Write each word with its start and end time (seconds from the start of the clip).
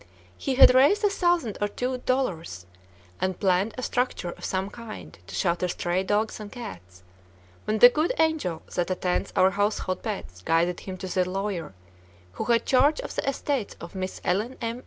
He 0.35 0.55
had 0.55 0.73
raised 0.73 1.03
a 1.03 1.11
thousand 1.11 1.59
or 1.61 1.67
two 1.67 1.99
dollars 1.99 2.65
and 3.19 3.39
planned 3.39 3.75
a 3.77 3.83
structure 3.83 4.31
of 4.31 4.43
some 4.43 4.71
kind 4.71 5.15
to 5.27 5.35
shelter 5.35 5.67
stray 5.67 6.01
dogs 6.01 6.39
and 6.39 6.51
cats, 6.51 7.03
when 7.65 7.77
the 7.77 7.89
good 7.89 8.11
angel 8.17 8.63
that 8.73 8.89
attends 8.89 9.31
our 9.35 9.51
household 9.51 10.01
pets 10.01 10.41
guided 10.41 10.79
him 10.79 10.97
to 10.97 11.07
the 11.07 11.29
lawyer 11.29 11.75
who 12.31 12.45
had 12.45 12.65
charge 12.65 12.99
of 13.01 13.13
the 13.13 13.29
estates 13.29 13.75
of 13.79 13.93
Miss 13.93 14.19
Ellen 14.23 14.57
M. 14.59 14.79